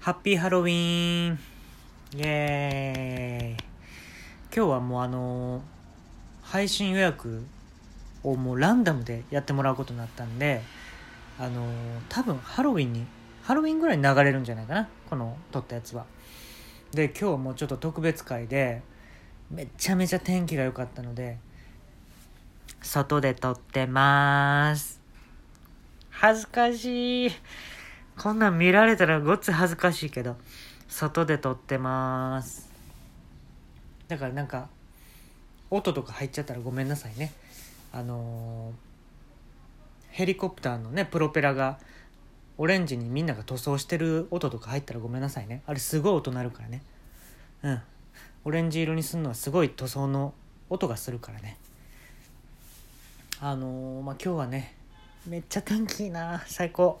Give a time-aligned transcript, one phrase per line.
[0.00, 1.38] ハッピーハロウィーン
[2.16, 3.64] イエーイ
[4.56, 5.60] 今日はもうあの
[6.40, 7.44] 配信予約
[8.22, 10.62] をもうランダムでやってもらうことになったんで
[11.38, 11.70] あの
[12.08, 13.04] 多分ハロウィンに
[13.42, 14.88] ハロウィンぐらいに流れるんじゃないかな？
[15.10, 16.06] この撮ったやつは。
[16.92, 18.80] で今日はもうちょっと特別会で
[19.50, 21.36] めちゃめちゃ天気が良かったので
[22.80, 24.98] 外で撮ってます。
[26.08, 27.30] 恥ずかしい。
[28.22, 30.36] こんなん見られたらごっつ恥ずかしいけど
[30.88, 32.68] 外で撮ってまーす。
[34.08, 34.68] だからなんか
[35.70, 37.32] 音とか入っちゃったらごめんなさいね。
[37.94, 38.90] あのー
[40.10, 41.78] ヘリコプターのねプロペラが
[42.58, 45.62] オレンジにみんなが塗装してる音とか入ったらごめんなさいね。
[45.66, 46.82] あれすごい音鳴るからね。
[47.62, 47.82] うん。
[48.44, 50.34] オレンジ色にするのはすごい塗装の
[50.68, 51.56] 音がするからね。
[53.40, 54.74] あのーまあ今日はね
[55.26, 56.42] めっちゃ天気いいな。
[56.46, 57.00] 最高。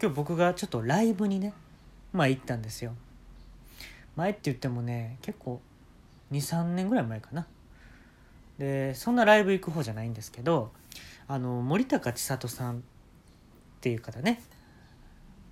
[0.00, 1.54] 今日僕がちょっとライブにね
[2.12, 2.92] まあ行ったんですよ。
[4.14, 5.60] 前って言ってもね結構
[6.32, 7.46] 23年ぐらい前かな。
[8.58, 10.70] でそんなライブ行く方じゃないんですけど
[11.28, 12.80] あの森高千里さんっ
[13.80, 14.42] ていう方ね。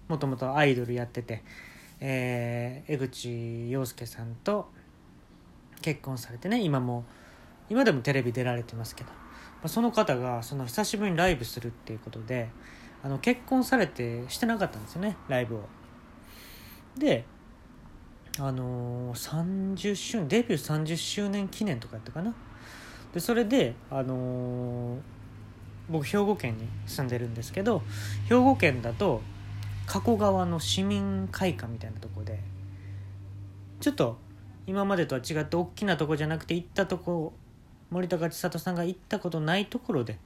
[0.09, 1.43] もともとアイドルやってて、
[2.01, 4.69] えー江口洋介さんと
[5.81, 7.05] 結婚されてね今も
[7.71, 9.17] 今でもテレビ出られてますけど、ま
[9.65, 12.51] あ、その方がその久しぶりにライブするっていうことで
[13.05, 15.61] あの結婚されてしてなかったんですよねライブを。
[16.97, 17.25] で
[18.39, 22.35] あのー30周年デビュー30周年記念とかやったかな
[23.13, 24.99] でそれであのー
[25.89, 27.83] 僕兵庫県に住んでるんですけど
[28.29, 29.21] 兵庫県だと
[29.87, 32.41] 加古川の市民会館みたいなとこで
[33.81, 34.17] ちょっと
[34.67, 37.35] 今までとは違って大きなとこじゃなくて行ったとこ
[37.91, 40.19] 森高千里さんが行ったことないところで、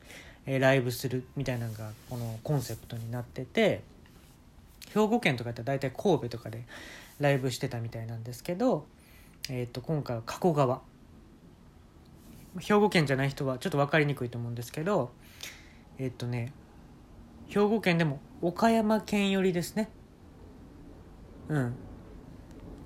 [0.51, 3.83] えライブするみたいなのがこのコンセプトになってて
[4.95, 6.65] 兵庫県とかって大体神戸とかで
[7.21, 8.87] ライブしてたみたいなんですけど、
[9.51, 10.81] えー、と今回は加古川。
[12.59, 15.11] 兵庫県じゃない人はちょっと分かりにくいと思うんですけど
[15.99, 16.53] えっ、とね
[17.49, 19.91] 兵庫県でも岡山県寄りですね。
[21.49, 21.75] うん。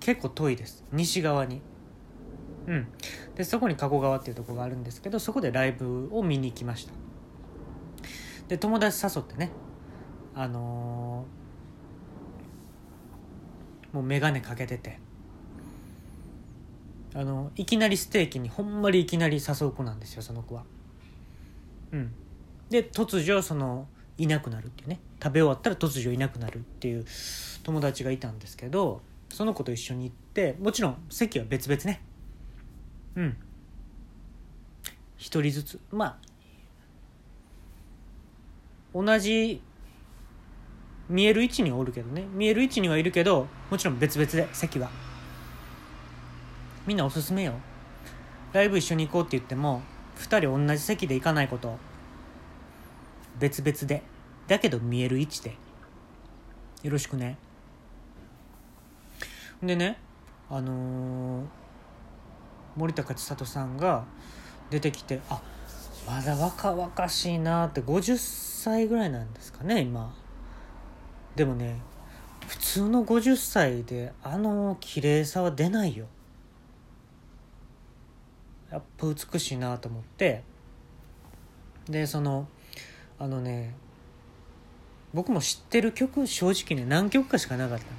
[0.00, 0.84] 結構遠いです。
[0.92, 1.60] 西側に。
[2.66, 2.88] うん。
[3.36, 6.92] でそこに加古川っていうとこがあるんですけどそこでライブを見に行きました。
[8.48, 9.50] で友達誘ってね。
[10.34, 11.42] あのー
[13.92, 14.98] もう眼鏡かけてて。
[17.14, 20.64] あのいきなりステーキにほんまにいきなり誘う子なんですよその子は。
[21.92, 22.14] うん。
[22.70, 23.86] で突如その
[24.16, 24.98] いなくなるっていうね。
[25.22, 27.04] 食べ終わったら突如いなくなるっていう
[27.62, 32.00] 友達がいたんですけどその子と一緒に行ってもちろん席は別々ね。
[33.16, 33.36] うん。
[35.18, 35.80] 一人ずつ。
[35.90, 36.16] まあ
[38.94, 39.62] 同じ
[41.08, 42.24] 見える位置にはおるけどね。
[42.32, 44.90] 見える位置にはいるけどもちろん別々で席は。
[46.86, 47.54] みんなおすすめよ。
[48.52, 49.82] ライブ一緒に行こうって言っても
[50.16, 51.76] 2人同じ席で行かないこと。
[53.38, 54.02] 別々で。
[54.48, 55.56] だけど見える位置で。
[56.82, 57.38] よろしくね。
[59.62, 59.98] でね
[60.50, 61.44] あのー
[62.76, 64.04] 森高千里さんが
[64.70, 65.40] 出てきてあっ
[66.06, 70.14] まだ若々しいなって50歳ぐらいなんですかね今。
[71.36, 71.80] でもね
[72.46, 76.06] 普通の50歳であの綺麗さは出ないよ。
[78.70, 80.42] やっぱ美しいなと思って。
[81.88, 82.46] でその
[83.18, 83.74] あのね
[85.14, 87.90] 僕も知ってる曲正直ね何曲かしかなかったの。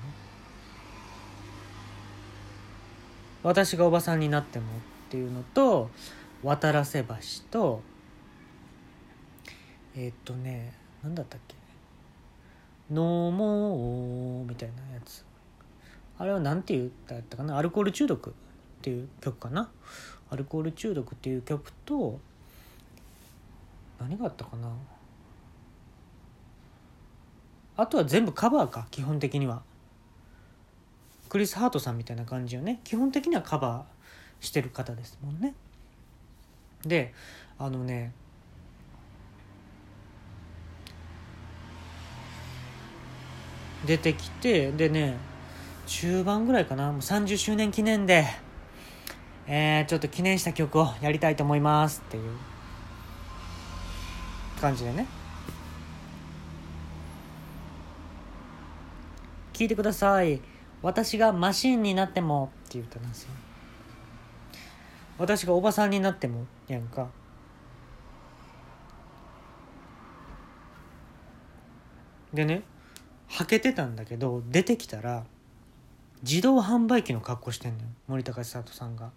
[3.43, 4.69] 私がおばさんになってもっ
[5.09, 5.89] ていうのと
[6.43, 7.15] 渡らせ橋
[7.51, 7.81] と
[9.95, 10.73] えーっとね
[11.03, 11.55] 何だったっけ？
[12.89, 15.23] 飲もうみたいなやつ。
[16.17, 17.57] あれは何て言ったやったかな？
[17.57, 18.33] アルコール中毒っ
[18.81, 19.69] ていう曲かな？
[20.29, 22.19] アルコール中毒っていう曲と
[23.99, 24.71] 何があったかな？
[27.75, 29.63] あとは全部カバーか基本的には。
[31.29, 32.79] クリス・ハートさんみたいな感じよね。
[32.83, 35.55] 基本的にはカバーしてる方ですもんね。
[36.83, 37.13] で
[37.57, 38.13] あのね
[43.85, 45.17] 出てきてでね
[45.85, 48.25] 中盤ぐらいかなもう30周年記念で
[49.45, 52.31] えー、ちょっと記念した曲をやりたいと思いますっていう
[54.61, 55.05] 感じでね。
[59.51, 60.39] 聞いてください。
[60.81, 63.29] 私がマシンになってもっていう歌なんですよ。
[65.17, 67.09] 私がおばさんになってもやんか。
[72.33, 72.63] でね
[73.33, 75.23] はけてたんだけど出てきたら
[76.21, 79.11] 自動販売機の格好してんのよ森高千里さんが。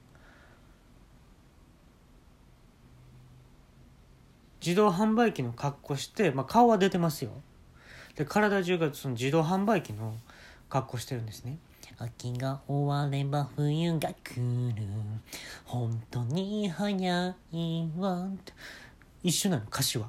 [4.64, 7.30] 自動販売機の格好して、まあ、顔は出てますよ。
[8.16, 10.16] で体中がその自動販売機の
[10.70, 11.58] 格好してるんですね。
[11.98, 14.40] 秋が終われば冬が来
[14.74, 14.82] る。
[15.66, 18.28] 本当に早いわ。
[19.22, 20.08] 一緒なの歌詞は。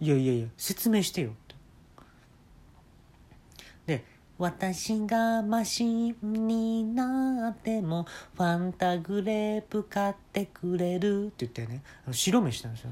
[0.00, 1.34] いやいやいや説明してよ
[3.86, 4.04] で
[4.38, 12.90] 私がマシンになってもファンタグレープ買ってくれるって言ってね白目したんですよ。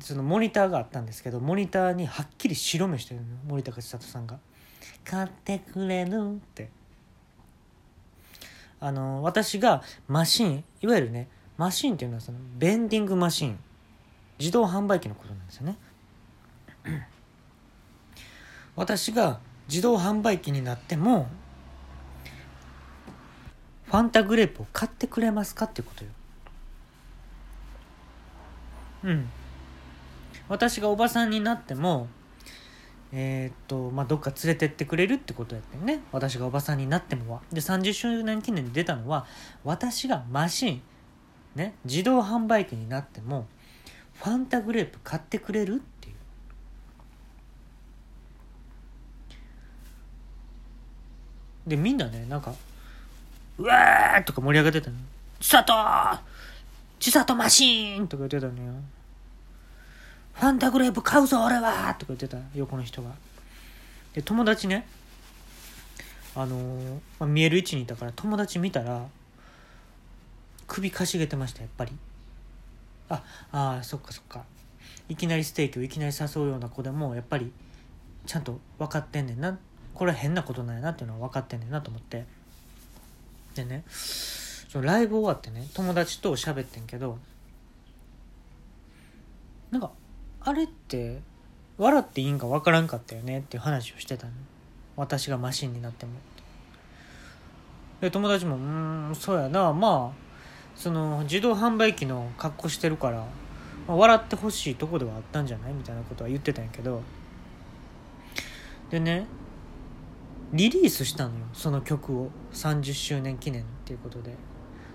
[0.00, 4.38] そのモニターがあったんですけどモニターにはっきり白目してるの森高千里さんが
[5.04, 6.70] 「買ってくれる」って。
[8.80, 13.58] あの私がマシンいわゆるねマシンっていうのはそのベンディングマシン。
[14.38, 15.78] 自動販売機のことなんですよね
[18.76, 21.28] 私が自動販売機になっても
[23.86, 26.10] ファンタグレープを買ってくれますかっていうことよ。
[29.04, 29.30] うん。
[30.48, 32.08] 私がおばさんになっても
[33.12, 36.00] えー、っとまあどっか連れてってくれるってことやってね。
[36.10, 37.42] 私がおばさんになってもは。
[37.52, 39.26] で30周年記念に出たのは
[39.62, 40.82] 私がマシン
[41.54, 43.46] ね自動販売機になっても
[44.14, 46.14] ファンタグレープ買ってくれるっていう
[51.66, 52.54] でみんなねなんか
[53.58, 54.96] 「うわー!」とか盛り上がってたの
[55.40, 55.72] 「千里
[57.00, 58.72] 千里マシーン!」とか言ってたのよ
[60.34, 61.94] ファンタグレープ買うぞ俺は！
[61.94, 63.10] とか言ってた横の人が。
[64.14, 64.86] で友達ね
[66.36, 69.06] あのー、まあ、見える位置にいたから友達見たら
[70.66, 71.92] 首かしげてましたやっぱり。
[73.08, 73.22] あ
[73.52, 74.44] あそっかそっか。
[75.08, 77.52] いきなりステーキをいきなり誘うような子でもやっぱり
[78.26, 79.56] ちゃんと分かってんねんな
[79.94, 82.24] これ変なことなんやなっていうのは分かってんねんなと思って。
[83.54, 87.18] でねそのライブ終わってね友達と喋ってんけど
[89.70, 89.92] なんか
[90.40, 91.20] あれって
[91.78, 94.32] 笑っていいんか分からんかったよねっていう話をしてたの。
[94.96, 96.12] 私がマシンになっても。
[98.00, 99.72] で友達も「うんそうやな。
[99.72, 100.24] まあ
[100.76, 103.18] その自動販売機の格好してるから、
[103.86, 107.00] まあ、笑ってほしいとこではあったんじゃないみたいなことは言ってたんやけど。
[108.90, 109.26] でね
[110.54, 112.30] リリースしたのよその曲を。
[112.52, 114.34] 30周年記念っていうことで。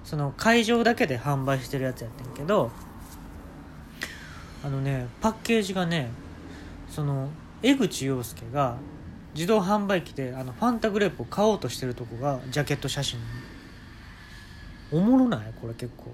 [0.04, 2.72] その会場だけで販売してるやつやってんけど
[4.64, 6.10] あのねパッケージがね
[6.90, 7.30] その
[7.62, 8.78] 江口洋介が
[9.36, 13.20] 自動販売機であのファンタグレープを買おうとしてるとこがジャケット写真
[14.92, 15.54] おもろない？
[15.62, 16.06] これ結構。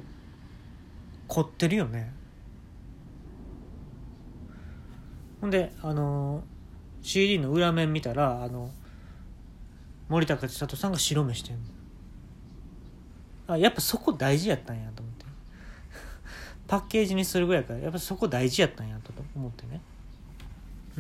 [1.28, 2.12] 凝ってるよね。
[5.40, 6.44] ほんであの
[7.02, 8.72] CD の裏面見たらあの
[10.08, 11.62] 森高千里さんが白目してんの
[13.48, 15.26] あやっぱそこ大事やったんやと思って。
[16.68, 19.82] パッケージにするぐらいからやっぱそこ大事やったんやと思ってね。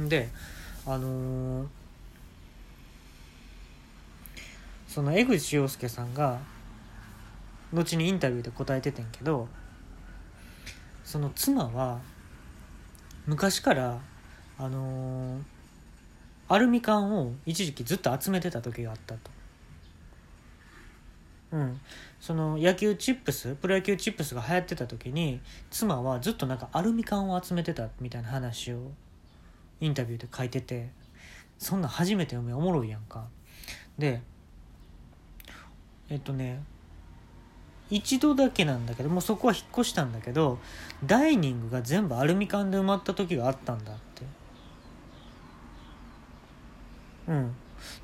[0.09, 0.29] で
[0.85, 1.67] あのー、
[4.87, 6.39] その江口洋介さんが
[7.73, 9.47] 後にインタビューで答えててんけど
[11.03, 12.01] その妻は
[13.25, 13.99] 昔から
[14.59, 15.41] あのー、
[16.47, 19.19] アルミ缶を一時期ずっと集めてた時があったと。
[21.51, 21.79] うん、
[22.19, 28.91] その野球チップスプロ野球チップスが流行ってた時に妻はずっとなんかアルミ缶を集めてたみたいな話を
[29.79, 30.89] インタビューで書いてて
[31.57, 33.25] そんな初めて読めおもろいやんか。
[33.97, 34.21] で
[36.09, 36.61] えっとね
[37.89, 40.59] 一度だけなんだけどもうそこは引っ越したんだけど
[41.05, 44.23] ダイニングが全部アルミ缶で埋まった時があったんだって
[47.27, 47.55] うん。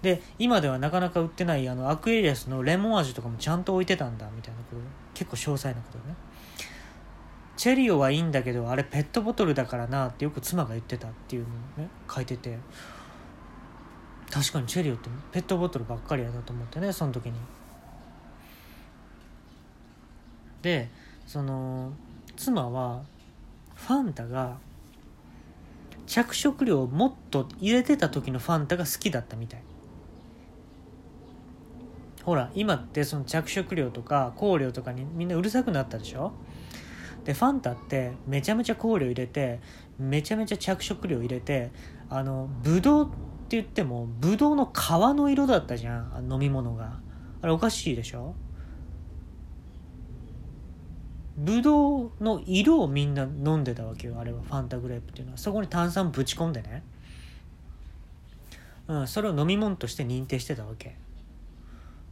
[0.02, 4.82] で今ではなかなか売ってないあのアクエリアスのレモン味とかもちゃんと置いてたんだみたいなこと。
[5.14, 6.16] 結構詳細なことね。
[7.58, 12.58] チェリオはいいんだけどあれペットボトルだからなってよく妻が言ってたっていうのをね書いてて。
[14.32, 17.34] 確かにチェリオってペットボトルばっかりやだと思ってねその時に。
[20.62, 20.90] で
[21.28, 21.92] その
[22.38, 23.02] 妻は
[23.76, 24.58] ファンタが
[26.12, 29.62] 着色料をもっと入れてた時のファンタが好きだったみたい。
[32.24, 36.34] ほら今ってその着色料とか香料とかにみんなうるさくなったでしょ？
[37.24, 39.62] でファンタってめちゃめちゃ香料入れて
[39.98, 41.72] めちゃめちゃ着色料入れて
[42.10, 43.08] あのブドウっ
[43.48, 44.78] て言ってもブドウの皮
[45.16, 47.00] の色だったじゃん飲み物が。
[47.42, 48.36] あれおかしいでしょ？
[51.38, 54.42] ブドウの色をみんな飲んでたわけよあれは。
[54.42, 55.38] ファンタグレープっていうのは。
[55.38, 56.84] そこに炭酸ぶち込んでね、
[58.88, 60.96] うん、それを飲み物として認定してたわけ、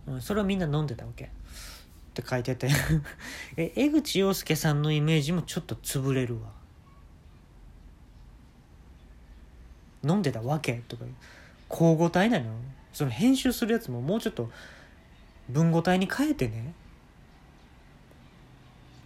[0.08, 1.26] うん、それをみんな飲んでたわけ。
[1.26, 1.30] っ
[2.14, 2.70] て書いてて。
[3.58, 6.50] え江口洋介さんのイメージもちょっと潰れるわ。
[10.04, 10.82] 飲んでたわけ。
[10.88, 11.06] とか
[11.70, 12.46] 交互体なの
[12.94, 14.50] その編集するやつももうちょっと
[15.50, 16.74] 文語体に変えてね。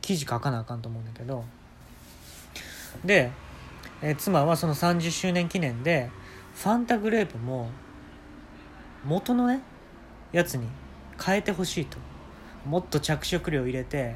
[0.04, 1.44] 記事書かなあかんと思うんだけど。
[3.04, 3.32] で、
[4.02, 6.12] え妻はその30周年記念で
[6.54, 7.70] ファンタグレープも
[9.06, 9.62] 元のね
[10.34, 10.68] やつに
[11.24, 11.98] 変えてほしいと。
[12.68, 14.16] もっと着色料入れて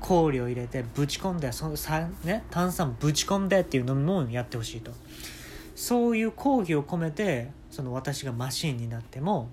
[0.00, 4.92] 香料入れてぶち込んでそのさ、ね、炭酸ぶち込んでっていう飲み物をやってほしいと。
[5.76, 9.48] そういう抗議を込めてその私がマシンになっても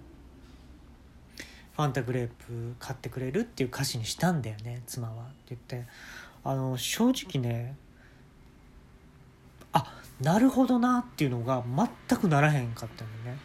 [1.78, 5.16] ファンタグレープ買ってくれるっていう歌詞にしたんだよね妻はっ
[5.46, 5.88] て言って。
[6.44, 7.76] あの正直ね
[9.74, 11.64] あなるほどなっていうのが
[12.10, 13.42] 全くならへんかったんだよね。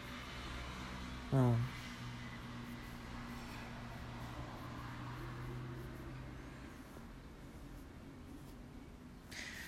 [1.33, 1.55] うん。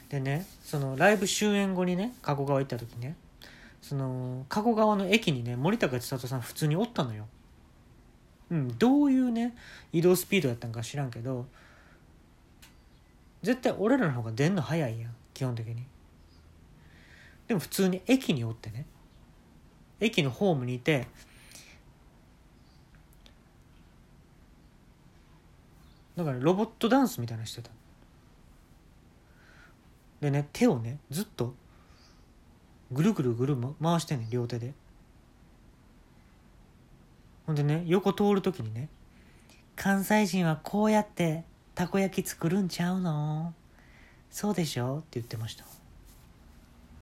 [0.09, 3.17] でねそのライブ終演後にね加古川行った時ね
[3.81, 7.27] その加古川の駅にね森高千里さん普通におったのよ。
[8.51, 9.55] うん、どういうね
[9.91, 11.45] 移動スピードやったんか知らんけど
[13.41, 15.83] 絶対俺らの方が出んの早いやん基本的に。
[17.47, 18.85] でも普通に駅におってね
[19.99, 21.07] 駅のホームにいて
[26.15, 27.69] だからロボットダンスみたいなのしてた
[30.21, 31.53] でね手をねずっと
[32.91, 34.73] ぐるぐるぐる回してんね両手で
[37.45, 38.89] ほんでね横通る時にね
[39.75, 41.43] 「関西人はこうやって
[41.75, 43.53] たこ焼き作るんちゃうの？
[44.31, 45.65] そうでしょ?」って言ってました